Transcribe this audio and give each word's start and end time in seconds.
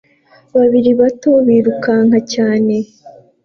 Babiri 0.55 0.91
bato 1.01 1.31
birukanka 1.47 2.19
cyane 2.33 2.75